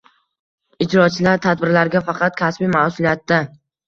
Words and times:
Ijrochilar 0.85 1.37
tadbirlarga 1.43 2.01
faqat 2.07 2.39
kasbiy 2.39 2.71
mas’uliyatda. 2.77 3.39